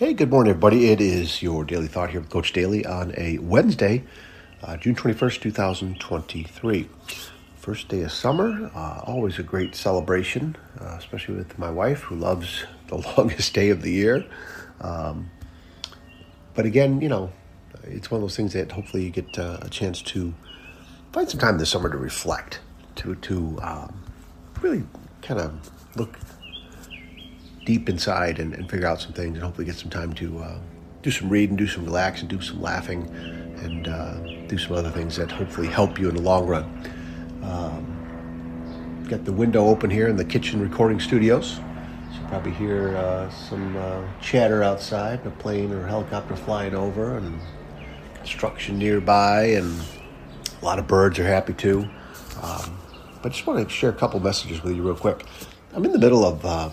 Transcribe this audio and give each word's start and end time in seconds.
Hey, 0.00 0.14
good 0.14 0.30
morning, 0.30 0.52
everybody. 0.52 0.90
It 0.90 0.98
is 0.98 1.42
your 1.42 1.62
daily 1.62 1.86
thought 1.86 2.08
here 2.08 2.20
with 2.20 2.30
Coach 2.30 2.54
Daly 2.54 2.86
on 2.86 3.12
a 3.18 3.36
Wednesday, 3.36 4.02
uh, 4.62 4.78
June 4.78 4.94
21st, 4.94 5.42
2023. 5.42 6.88
First 7.56 7.88
day 7.88 8.00
of 8.00 8.10
summer, 8.10 8.70
uh, 8.74 9.02
always 9.04 9.38
a 9.38 9.42
great 9.42 9.74
celebration, 9.74 10.56
uh, 10.80 10.96
especially 10.98 11.34
with 11.34 11.58
my 11.58 11.70
wife 11.70 12.00
who 12.00 12.14
loves 12.14 12.64
the 12.86 12.96
longest 13.18 13.52
day 13.52 13.68
of 13.68 13.82
the 13.82 13.92
year. 13.92 14.24
Um, 14.80 15.30
but 16.54 16.64
again, 16.64 17.02
you 17.02 17.10
know, 17.10 17.30
it's 17.82 18.10
one 18.10 18.20
of 18.20 18.22
those 18.22 18.36
things 18.36 18.54
that 18.54 18.72
hopefully 18.72 19.04
you 19.04 19.10
get 19.10 19.38
uh, 19.38 19.58
a 19.60 19.68
chance 19.68 20.00
to 20.00 20.32
find 21.12 21.28
some 21.28 21.40
time 21.40 21.58
this 21.58 21.68
summer 21.68 21.90
to 21.90 21.98
reflect, 21.98 22.60
to, 22.94 23.16
to 23.16 23.58
um, 23.60 24.02
really 24.62 24.82
kind 25.20 25.40
of 25.40 25.70
look 25.94 26.18
deep 27.64 27.88
inside 27.88 28.38
and, 28.38 28.54
and, 28.54 28.70
figure 28.70 28.86
out 28.86 29.00
some 29.00 29.12
things 29.12 29.34
and 29.34 29.44
hopefully 29.44 29.66
get 29.66 29.76
some 29.76 29.90
time 29.90 30.12
to 30.14 30.38
uh, 30.38 30.58
do 31.02 31.10
some 31.10 31.28
reading, 31.28 31.56
do 31.56 31.66
some 31.66 31.84
relaxing, 31.84 32.28
do 32.28 32.40
some 32.40 32.60
laughing, 32.60 33.08
and 33.62 33.88
uh, 33.88 34.14
do 34.46 34.58
some 34.58 34.76
other 34.76 34.90
things 34.90 35.16
that 35.16 35.30
hopefully 35.30 35.68
help 35.68 35.98
you 35.98 36.08
in 36.08 36.14
the 36.14 36.22
long 36.22 36.46
run. 36.46 36.64
Um, 37.42 39.04
got 39.08 39.24
the 39.24 39.32
window 39.32 39.66
open 39.66 39.90
here 39.90 40.08
in 40.08 40.16
the 40.16 40.24
kitchen 40.24 40.60
recording 40.60 41.00
studios. 41.00 41.56
So 41.56 42.20
you 42.20 42.26
probably 42.28 42.52
hear 42.52 42.96
uh, 42.96 43.30
some 43.30 43.76
uh, 43.76 44.02
chatter 44.20 44.62
outside, 44.62 45.24
a 45.26 45.30
plane 45.30 45.72
or 45.72 45.84
a 45.84 45.88
helicopter 45.88 46.36
flying 46.36 46.74
over, 46.74 47.16
and 47.16 47.40
construction 48.14 48.78
nearby, 48.78 49.44
and 49.44 49.80
a 50.60 50.64
lot 50.64 50.78
of 50.78 50.86
birds 50.86 51.18
are 51.18 51.24
happy 51.24 51.54
too. 51.54 51.88
Um, 52.42 52.78
but 53.22 53.26
I 53.26 53.28
just 53.30 53.46
want 53.46 53.66
to 53.66 53.72
share 53.72 53.90
a 53.90 53.94
couple 53.94 54.20
messages 54.20 54.62
with 54.62 54.74
you 54.74 54.82
real 54.82 54.96
quick. 54.96 55.24
I'm 55.72 55.84
in 55.84 55.92
the 55.92 55.98
middle 55.98 56.24
of 56.24 56.44
um, 56.44 56.72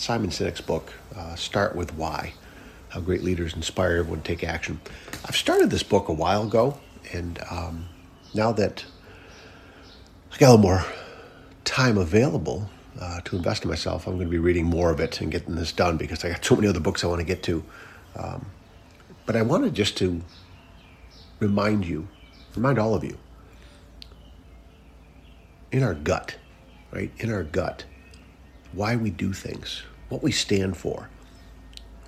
Simon 0.00 0.30
Sinek's 0.30 0.62
book, 0.62 0.94
uh, 1.14 1.34
Start 1.34 1.76
with 1.76 1.94
Why 1.94 2.32
How 2.88 3.00
Great 3.00 3.22
Leaders 3.22 3.52
Inspire 3.52 3.98
Everyone 3.98 4.22
to 4.22 4.26
Take 4.26 4.42
Action. 4.42 4.80
I've 5.26 5.36
started 5.36 5.68
this 5.68 5.82
book 5.82 6.08
a 6.08 6.12
while 6.14 6.44
ago, 6.44 6.80
and 7.12 7.38
um, 7.50 7.86
now 8.32 8.50
that 8.52 8.86
I 10.32 10.38
got 10.38 10.48
a 10.48 10.52
little 10.52 10.62
more 10.62 10.86
time 11.66 11.98
available 11.98 12.70
uh, 12.98 13.20
to 13.26 13.36
invest 13.36 13.64
in 13.64 13.68
myself, 13.68 14.06
I'm 14.06 14.14
going 14.14 14.26
to 14.26 14.30
be 14.30 14.38
reading 14.38 14.64
more 14.64 14.90
of 14.90 15.00
it 15.00 15.20
and 15.20 15.30
getting 15.30 15.54
this 15.54 15.70
done 15.70 15.98
because 15.98 16.24
I 16.24 16.30
got 16.30 16.42
so 16.42 16.56
many 16.56 16.66
other 16.66 16.80
books 16.80 17.04
I 17.04 17.06
want 17.06 17.20
to 17.20 17.26
get 17.26 17.42
to. 17.42 17.62
Um, 18.16 18.46
but 19.26 19.36
I 19.36 19.42
wanted 19.42 19.74
just 19.74 19.98
to 19.98 20.22
remind 21.40 21.84
you, 21.84 22.08
remind 22.56 22.78
all 22.78 22.94
of 22.94 23.04
you, 23.04 23.18
in 25.70 25.82
our 25.82 25.94
gut, 25.94 26.36
right? 26.90 27.12
In 27.18 27.30
our 27.30 27.42
gut, 27.42 27.84
why 28.72 28.96
we 28.96 29.10
do 29.10 29.32
things, 29.32 29.82
what 30.08 30.22
we 30.22 30.32
stand 30.32 30.76
for. 30.76 31.08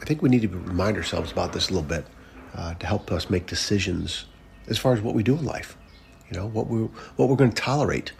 I 0.00 0.04
think 0.04 0.22
we 0.22 0.28
need 0.28 0.42
to 0.42 0.48
remind 0.48 0.96
ourselves 0.96 1.30
about 1.30 1.52
this 1.52 1.68
a 1.68 1.72
little 1.72 1.88
bit 1.88 2.06
uh, 2.54 2.74
to 2.74 2.86
help 2.86 3.10
us 3.12 3.30
make 3.30 3.46
decisions 3.46 4.24
as 4.68 4.78
far 4.78 4.92
as 4.92 5.00
what 5.00 5.14
we 5.14 5.22
do 5.22 5.34
in 5.34 5.44
life. 5.44 5.76
You 6.30 6.38
know, 6.38 6.46
what 6.46 6.66
we 6.68 6.80
what 7.16 7.28
we're 7.28 7.36
going 7.36 7.52
to 7.52 7.62
tolerate, 7.62 8.12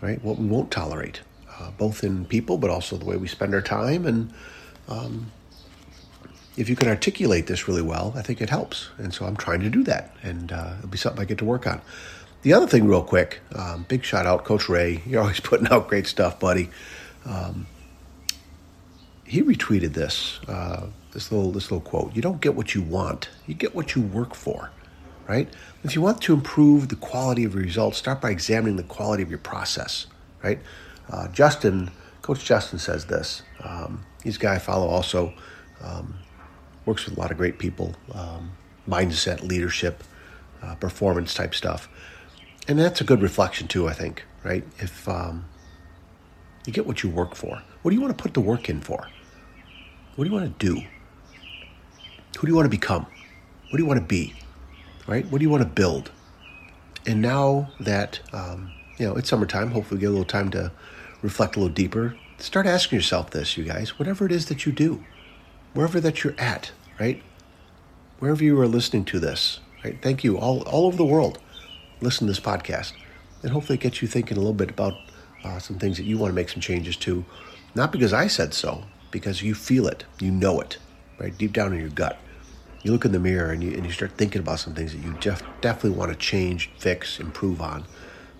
right? 0.00 0.22
What 0.22 0.38
we 0.38 0.46
won't 0.46 0.70
tolerate, 0.70 1.20
uh, 1.58 1.70
both 1.72 2.02
in 2.02 2.24
people, 2.24 2.58
but 2.58 2.70
also 2.70 2.96
the 2.96 3.04
way 3.04 3.16
we 3.16 3.28
spend 3.28 3.54
our 3.54 3.62
time. 3.62 4.04
And 4.04 4.32
um, 4.88 5.30
if 6.56 6.68
you 6.68 6.76
can 6.76 6.88
articulate 6.88 7.46
this 7.46 7.68
really 7.68 7.82
well, 7.82 8.12
I 8.16 8.22
think 8.22 8.40
it 8.40 8.50
helps. 8.50 8.88
And 8.98 9.14
so 9.14 9.26
I'm 9.26 9.36
trying 9.36 9.60
to 9.60 9.70
do 9.70 9.84
that, 9.84 10.14
and 10.22 10.50
uh, 10.52 10.74
it'll 10.78 10.88
be 10.88 10.98
something 10.98 11.20
I 11.20 11.24
get 11.24 11.38
to 11.38 11.44
work 11.44 11.66
on. 11.66 11.80
The 12.42 12.52
other 12.52 12.66
thing, 12.66 12.86
real 12.86 13.02
quick, 13.02 13.40
um, 13.54 13.86
big 13.88 14.04
shout 14.04 14.26
out, 14.26 14.44
Coach 14.44 14.68
Ray. 14.68 15.02
You're 15.06 15.22
always 15.22 15.40
putting 15.50 15.68
out 15.68 15.88
great 15.88 16.06
stuff, 16.06 16.38
buddy. 16.38 16.70
Um, 17.26 17.66
he 19.26 19.42
retweeted 19.42 19.94
this 19.94 20.38
uh, 20.48 20.86
this 21.12 21.32
little 21.32 21.52
this 21.52 21.70
little 21.70 21.80
quote. 21.80 22.14
You 22.14 22.22
don't 22.22 22.40
get 22.40 22.54
what 22.54 22.74
you 22.74 22.82
want; 22.82 23.28
you 23.46 23.54
get 23.54 23.74
what 23.74 23.94
you 23.94 24.02
work 24.02 24.34
for. 24.34 24.70
Right? 25.28 25.48
If 25.82 25.96
you 25.96 26.02
want 26.02 26.22
to 26.22 26.34
improve 26.34 26.88
the 26.88 26.96
quality 26.96 27.42
of 27.42 27.54
your 27.54 27.64
results, 27.64 27.98
start 27.98 28.20
by 28.20 28.30
examining 28.30 28.76
the 28.76 28.84
quality 28.84 29.24
of 29.24 29.28
your 29.28 29.40
process. 29.40 30.06
Right? 30.42 30.60
Uh, 31.10 31.26
Justin, 31.28 31.90
Coach 32.22 32.44
Justin 32.44 32.78
says 32.78 33.06
this. 33.06 33.42
Um, 33.60 34.04
he's 34.22 34.36
a 34.36 34.38
guy 34.38 34.54
I 34.54 34.58
follow 34.60 34.86
also. 34.86 35.34
Um, 35.82 36.18
works 36.84 37.06
with 37.06 37.16
a 37.16 37.20
lot 37.20 37.32
of 37.32 37.36
great 37.36 37.58
people, 37.58 37.96
um, 38.14 38.52
mindset, 38.88 39.42
leadership, 39.42 40.04
uh, 40.62 40.76
performance 40.76 41.34
type 41.34 41.54
stuff, 41.56 41.88
and 42.68 42.78
that's 42.78 43.00
a 43.00 43.04
good 43.04 43.20
reflection 43.20 43.66
too. 43.66 43.88
I 43.88 43.94
think. 43.94 44.24
Right? 44.44 44.62
If 44.78 45.08
um, 45.08 45.46
you 46.66 46.72
get 46.72 46.86
what 46.86 47.02
you 47.02 47.08
work 47.08 47.34
for. 47.34 47.62
What 47.82 47.90
do 47.90 47.94
you 47.94 48.02
want 48.02 48.16
to 48.16 48.20
put 48.20 48.34
the 48.34 48.40
work 48.40 48.68
in 48.68 48.80
for? 48.80 49.08
What 50.16 50.24
do 50.24 50.30
you 50.30 50.36
want 50.36 50.58
to 50.58 50.66
do? 50.66 50.82
Who 52.38 52.46
do 52.46 52.48
you 52.48 52.56
want 52.56 52.66
to 52.66 52.70
become? 52.70 53.06
What 53.70 53.76
do 53.76 53.78
you 53.78 53.86
want 53.86 54.00
to 54.00 54.06
be? 54.06 54.34
Right? 55.06 55.24
What 55.30 55.38
do 55.38 55.44
you 55.44 55.50
want 55.50 55.62
to 55.62 55.68
build? 55.68 56.10
And 57.06 57.22
now 57.22 57.70
that 57.78 58.20
um, 58.32 58.72
you 58.98 59.06
know 59.06 59.14
it's 59.14 59.30
summertime, 59.30 59.70
hopefully 59.70 59.98
we 59.98 60.00
get 60.00 60.06
a 60.08 60.10
little 60.10 60.24
time 60.24 60.50
to 60.50 60.72
reflect 61.22 61.56
a 61.56 61.60
little 61.60 61.74
deeper. 61.74 62.16
Start 62.38 62.66
asking 62.66 62.96
yourself 62.96 63.30
this, 63.30 63.56
you 63.56 63.64
guys. 63.64 63.98
Whatever 63.98 64.26
it 64.26 64.32
is 64.32 64.46
that 64.46 64.66
you 64.66 64.72
do, 64.72 65.04
wherever 65.72 66.00
that 66.00 66.24
you're 66.24 66.34
at, 66.38 66.72
right? 66.98 67.22
Wherever 68.18 68.42
you 68.42 68.58
are 68.60 68.66
listening 68.66 69.04
to 69.06 69.20
this, 69.20 69.60
right? 69.84 69.96
Thank 70.02 70.24
you 70.24 70.36
all 70.36 70.62
all 70.62 70.86
over 70.86 70.96
the 70.96 71.04
world. 71.04 71.38
Listen 72.00 72.26
to 72.26 72.32
this 72.32 72.40
podcast, 72.40 72.92
and 73.42 73.52
hopefully 73.52 73.78
it 73.78 73.82
gets 73.82 74.02
you 74.02 74.08
thinking 74.08 74.36
a 74.36 74.40
little 74.40 74.52
bit 74.52 74.70
about 74.70 74.94
uh, 75.46 75.58
some 75.58 75.78
things 75.78 75.96
that 75.96 76.04
you 76.04 76.18
want 76.18 76.30
to 76.30 76.34
make 76.34 76.48
some 76.48 76.60
changes 76.60 76.96
to. 76.96 77.24
Not 77.74 77.92
because 77.92 78.12
I 78.12 78.26
said 78.26 78.52
so, 78.54 78.84
because 79.10 79.42
you 79.42 79.54
feel 79.54 79.86
it, 79.86 80.04
you 80.20 80.30
know 80.30 80.60
it, 80.60 80.78
right 81.18 81.36
deep 81.36 81.52
down 81.52 81.72
in 81.72 81.80
your 81.80 81.90
gut. 81.90 82.18
You 82.82 82.92
look 82.92 83.04
in 83.04 83.12
the 83.12 83.18
mirror 83.18 83.50
and 83.50 83.62
you, 83.62 83.72
and 83.72 83.84
you 83.84 83.92
start 83.92 84.12
thinking 84.12 84.40
about 84.40 84.60
some 84.60 84.74
things 84.74 84.92
that 84.92 85.02
you 85.02 85.12
def- 85.20 85.42
definitely 85.60 85.98
want 85.98 86.12
to 86.12 86.18
change, 86.18 86.70
fix, 86.78 87.18
improve 87.18 87.60
on. 87.60 87.84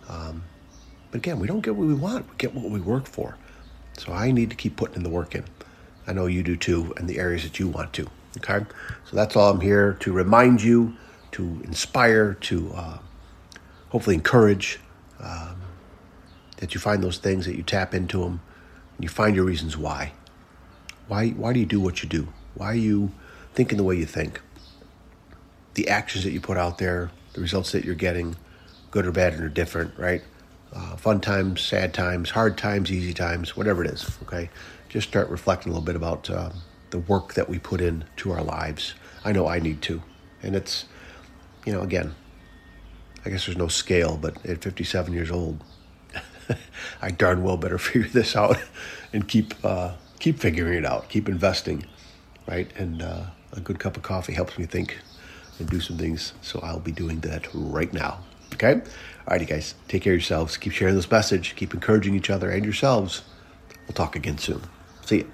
Um, 0.08 0.44
but 1.10 1.18
again, 1.18 1.38
we 1.38 1.46
don't 1.46 1.60
get 1.60 1.74
what 1.74 1.86
we 1.86 1.94
want, 1.94 2.28
we 2.30 2.36
get 2.36 2.54
what 2.54 2.70
we 2.70 2.80
work 2.80 3.06
for. 3.06 3.36
So 3.98 4.12
I 4.12 4.30
need 4.30 4.50
to 4.50 4.56
keep 4.56 4.76
putting 4.76 4.96
in 4.96 5.02
the 5.02 5.08
work 5.08 5.34
in. 5.34 5.44
I 6.06 6.12
know 6.12 6.26
you 6.26 6.42
do 6.42 6.56
too, 6.56 6.94
in 6.98 7.06
the 7.06 7.18
areas 7.18 7.42
that 7.42 7.58
you 7.58 7.68
want 7.68 7.92
to. 7.94 8.08
Okay? 8.38 8.64
So 9.04 9.16
that's 9.16 9.34
all 9.34 9.50
I'm 9.50 9.60
here 9.60 9.94
to 10.00 10.12
remind 10.12 10.62
you, 10.62 10.94
to 11.32 11.42
inspire, 11.64 12.34
to 12.34 12.72
uh, 12.74 12.98
hopefully 13.88 14.14
encourage. 14.14 14.78
Um, 15.18 15.56
that 16.58 16.74
you 16.74 16.80
find 16.80 17.02
those 17.02 17.18
things, 17.18 17.46
that 17.46 17.56
you 17.56 17.62
tap 17.62 17.94
into 17.94 18.20
them, 18.20 18.40
and 18.96 19.04
you 19.04 19.08
find 19.08 19.36
your 19.36 19.44
reasons 19.44 19.76
why. 19.76 20.12
Why, 21.08 21.30
why 21.30 21.52
do 21.52 21.60
you 21.60 21.66
do 21.66 21.80
what 21.80 22.02
you 22.02 22.08
do? 22.08 22.28
Why 22.54 22.72
are 22.72 22.74
you 22.74 23.12
thinking 23.54 23.78
the 23.78 23.84
way 23.84 23.96
you 23.96 24.06
think? 24.06 24.40
The 25.74 25.88
actions 25.88 26.24
that 26.24 26.32
you 26.32 26.40
put 26.40 26.56
out 26.56 26.78
there, 26.78 27.10
the 27.34 27.40
results 27.40 27.72
that 27.72 27.84
you're 27.84 27.94
getting, 27.94 28.36
good 28.90 29.06
or 29.06 29.12
bad 29.12 29.38
or 29.38 29.48
different, 29.48 29.96
right? 29.98 30.22
Uh, 30.72 30.96
fun 30.96 31.20
times, 31.20 31.60
sad 31.60 31.94
times, 31.94 32.30
hard 32.30 32.56
times, 32.58 32.90
easy 32.90 33.12
times, 33.12 33.56
whatever 33.56 33.84
it 33.84 33.90
is, 33.90 34.18
okay? 34.22 34.50
Just 34.88 35.08
start 35.08 35.28
reflecting 35.28 35.70
a 35.70 35.74
little 35.74 35.84
bit 35.84 35.96
about 35.96 36.28
uh, 36.30 36.50
the 36.90 36.98
work 36.98 37.34
that 37.34 37.48
we 37.48 37.58
put 37.58 37.80
in 37.80 38.04
to 38.16 38.32
our 38.32 38.42
lives. 38.42 38.94
I 39.24 39.32
know 39.32 39.46
I 39.46 39.58
need 39.58 39.82
to. 39.82 40.02
And 40.42 40.56
it's, 40.56 40.86
you 41.64 41.72
know, 41.72 41.82
again, 41.82 42.14
I 43.24 43.30
guess 43.30 43.46
there's 43.46 43.58
no 43.58 43.68
scale, 43.68 44.16
but 44.16 44.44
at 44.46 44.62
57 44.62 45.12
years 45.12 45.30
old, 45.30 45.62
I 47.02 47.10
darn 47.10 47.42
well 47.42 47.56
better 47.56 47.78
figure 47.86 48.08
this 48.08 48.36
out 48.36 48.58
and 49.12 49.26
keep 49.26 49.54
uh, 49.64 49.94
keep 50.18 50.38
figuring 50.38 50.78
it 50.78 50.86
out, 50.86 51.08
keep 51.08 51.28
investing, 51.28 51.86
right? 52.46 52.70
And 52.76 53.02
uh, 53.02 53.26
a 53.52 53.60
good 53.60 53.78
cup 53.78 53.96
of 53.96 54.02
coffee 54.02 54.32
helps 54.32 54.58
me 54.58 54.66
think 54.66 54.98
and 55.58 55.68
do 55.68 55.80
some 55.80 55.96
things. 55.96 56.32
So 56.42 56.60
I'll 56.62 56.80
be 56.80 56.92
doing 56.92 57.20
that 57.20 57.46
right 57.54 57.92
now. 57.92 58.20
Okay? 58.54 58.74
All 58.74 58.82
righty, 59.30 59.44
guys. 59.44 59.74
Take 59.88 60.02
care 60.02 60.12
of 60.12 60.18
yourselves. 60.18 60.56
Keep 60.56 60.72
sharing 60.72 60.94
this 60.94 61.10
message. 61.10 61.56
Keep 61.56 61.74
encouraging 61.74 62.14
each 62.14 62.30
other 62.30 62.50
and 62.50 62.64
yourselves. 62.64 63.22
We'll 63.86 63.94
talk 63.94 64.16
again 64.16 64.38
soon. 64.38 64.62
See 65.04 65.18
you. 65.18 65.32